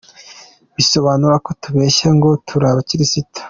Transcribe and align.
bisobanura 0.75 1.35
ko 1.45 1.51
tubeshya 1.61 2.07
ngo 2.17 2.29
turi 2.47 2.65
abakristo. 2.71 3.27